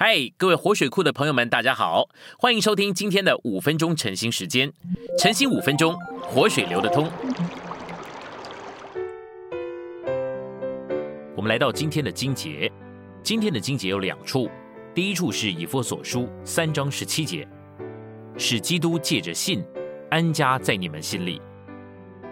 [0.00, 2.08] 嗨，各位活水库的朋友们，大家好，
[2.38, 4.72] 欢迎收听今天的五分钟晨兴时间。
[5.18, 7.10] 晨兴五分钟，活水流得通。
[11.34, 12.70] 我们来到今天的经节，
[13.24, 14.48] 今天的经节有两处，
[14.94, 17.44] 第一处是以弗所书三章十七节，
[18.36, 19.64] 使基督借着信
[20.10, 21.42] 安家在你们心里；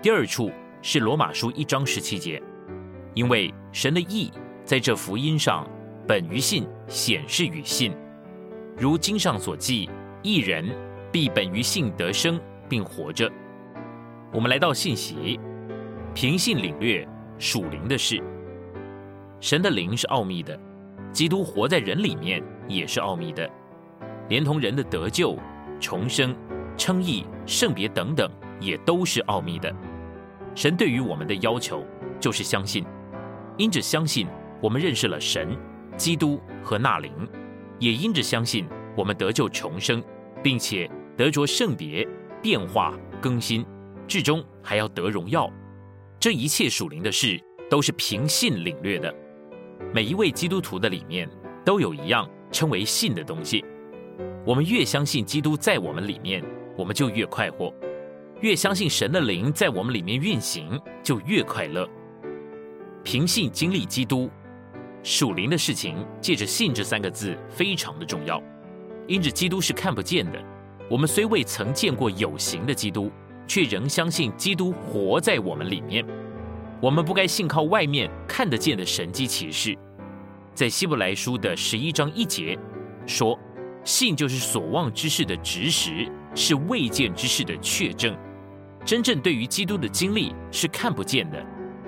[0.00, 0.52] 第二处
[0.82, 2.40] 是罗马书一章十七节，
[3.12, 4.30] 因为神的意
[4.64, 5.68] 在这福音上。
[6.06, 7.92] 本于信，显示于信，
[8.78, 9.90] 如经上所记，
[10.22, 10.64] 一人
[11.10, 13.28] 必本于信得生，并活着。
[14.32, 15.40] 我们来到信息，
[16.14, 17.06] 凭信领略
[17.38, 18.22] 属灵的事。
[19.40, 20.56] 神的灵是奥秘的，
[21.10, 23.50] 基督活在人里面也是奥秘的，
[24.28, 25.36] 连同人的得救、
[25.80, 26.36] 重生、
[26.76, 29.74] 称义、圣别等等，也都是奥秘的。
[30.54, 31.84] 神对于我们的要求
[32.20, 32.84] 就是相信，
[33.56, 34.28] 因着相信，
[34.62, 35.48] 我们认识了神。
[35.96, 37.10] 基督和纳灵，
[37.78, 40.02] 也因着相信，我们得救重生，
[40.42, 42.06] 并且得着圣别、
[42.42, 43.64] 变化、更新，
[44.06, 45.50] 至终还要得荣耀。
[46.20, 49.14] 这一切属灵的事，都是凭信领略的。
[49.92, 51.28] 每一位基督徒的里面，
[51.64, 53.64] 都有一样称为信的东西。
[54.44, 56.44] 我们越相信基督在我们里面，
[56.76, 57.72] 我们就越快活；
[58.40, 61.88] 越相信神的灵在我们里面运行，就越快乐。
[63.02, 64.30] 凭信经历基督。
[65.08, 68.42] 属灵的事情，借着信这三个字非常的重要。
[69.06, 70.44] 因着基督是看不见的，
[70.90, 73.08] 我们虽未曾见过有形的基督，
[73.46, 76.04] 却仍相信基督活在我们里面。
[76.80, 79.78] 我们不该信靠外面看得见的神机骑士。
[80.54, 82.58] 在希伯来书的十一章一节
[83.06, 83.38] 说
[83.86, 88.12] ：“信就是所望之事的执实，是未见之事的确证。”
[88.84, 91.40] 真正对于基督的经历是看不见的。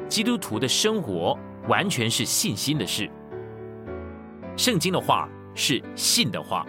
[0.08, 1.36] 基督徒的生活。
[1.69, 3.08] 完全是信心的事。
[4.56, 6.66] 圣经的话是信的话，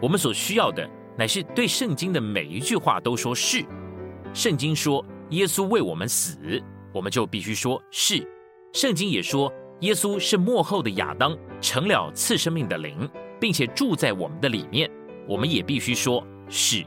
[0.00, 3.64] 我们所需要的乃是对圣经的每一句话都说是。
[4.32, 6.62] 圣经说耶稣为我们死，
[6.94, 8.26] 我们就必须说是。
[8.72, 13.08] 圣经也说耶稣是幕后的亚当，成了赐生命的灵，
[13.40, 14.90] 并且住在我们的里面，
[15.26, 16.84] 我们也必须说是。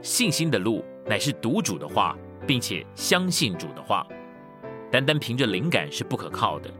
[0.00, 4.06] 信心的路乃是读主的话，并且相信主的话。
[4.90, 6.70] 单单凭着灵感是不可靠的，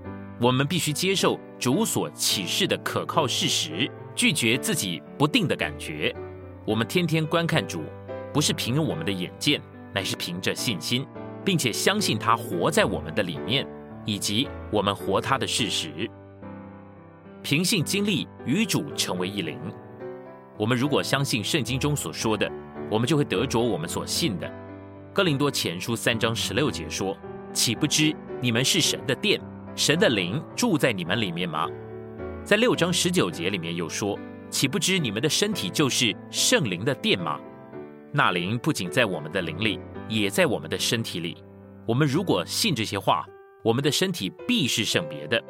[0.41, 6.14] 我们必须接受主所启示的可靠事实，拒绝自己不定的感觉。
[6.64, 7.82] 我们天天观看主，
[8.32, 9.60] 不是凭我们的眼见，
[9.94, 11.06] 乃是凭着信心，
[11.44, 13.66] 并且相信他活在我们的里面，
[14.06, 16.08] 以及我们活他的事实。
[17.42, 19.58] 凭信经历与主成为一灵。
[20.56, 22.50] 我们如果相信圣经中所说的，
[22.90, 24.50] 我们就会得着我们所信的。
[25.12, 27.14] 哥林多前书三章十六节说。
[27.53, 29.41] 岂不知你们是神的殿，
[29.75, 31.66] 神的灵住在你们里面吗？
[32.44, 37.38] 在六章十九节里面又说：岂不知你们的身体就是圣灵的殿吗？
[38.12, 41.37] 那灵不仅在我们的灵里，也在我们的身体里。
[41.87, 43.26] 我们如果信这些话，
[43.62, 45.42] 我们的身体必是圣别的。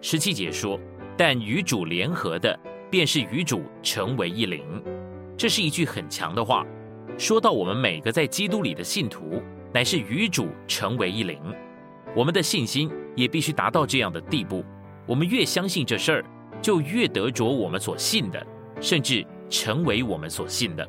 [0.00, 0.78] 十七节说：
[1.16, 2.58] 但与主联合的，
[2.90, 4.62] 便是与主成为一灵。
[5.36, 6.66] 这是一句很强的话，
[7.16, 9.42] 说到我们每个在基督里的信徒。
[9.74, 11.36] 乃是与主成为一灵，
[12.14, 14.64] 我们的信心也必须达到这样的地步。
[15.04, 16.24] 我们越相信这事儿，
[16.62, 18.46] 就越得着我们所信的，
[18.80, 20.88] 甚至成为我们所信的。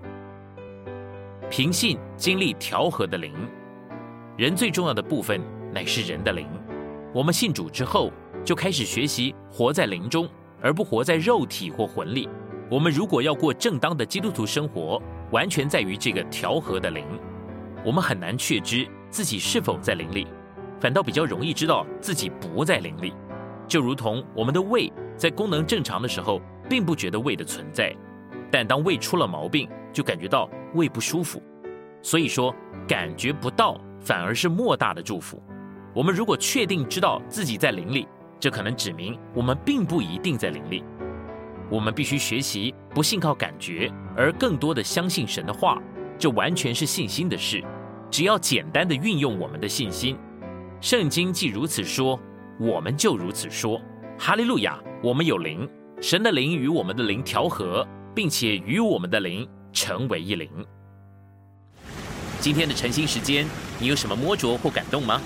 [1.49, 3.33] 凭信经历调和的灵，
[4.37, 5.41] 人最重要的部分
[5.73, 6.47] 乃是人的灵。
[7.11, 8.11] 我们信主之后，
[8.43, 10.29] 就开始学习活在灵中，
[10.61, 12.29] 而不活在肉体或魂里。
[12.69, 17.03] 我们如果要过正当的基督徒生活，完全在于这个调和的灵。
[17.85, 20.27] 我们很难确知自己是否在灵里，
[20.79, 23.13] 反倒比较容易知道自己不在灵里。
[23.67, 27.95] 就如同我们的胃在功能正常的时候，并不觉得胃的存在，
[28.51, 31.39] 但当胃出了毛病，就感觉到胃不舒服。
[32.01, 32.53] 所以说，
[32.87, 35.39] 感觉不到反而是莫大的祝福。
[35.93, 38.07] 我们如果确定知道自己在灵里，
[38.39, 40.83] 这可能指明我们并不一定在灵里。
[41.69, 45.79] 我们必须学习不信靠感觉，而更多的相信神的话。
[46.17, 47.61] 这完全是信心的事。
[48.15, 50.17] 只要简单的运用我们的信心，
[50.79, 52.17] 圣经既如此说，
[52.57, 53.77] 我们就如此说。
[54.17, 54.79] 哈利路亚！
[55.03, 55.69] 我们有灵，
[55.99, 57.85] 神的灵与我们的灵调和，
[58.15, 60.49] 并且与我们的灵成为一灵。
[62.39, 63.45] 今天的晨兴时间，
[63.81, 65.21] 你有什么摸着或感动吗？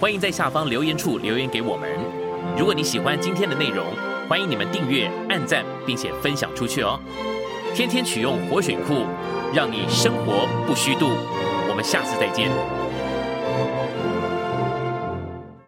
[0.00, 1.86] 欢迎在下方留言处留言给我们。
[2.58, 3.84] 如果你喜欢今天的内容，
[4.26, 6.98] 欢迎你们订阅、按赞，并且分享出去哦。
[7.74, 9.04] 天天取用活水库，
[9.54, 11.10] 让你生活不虚度。
[11.72, 12.81] 我们下次再见。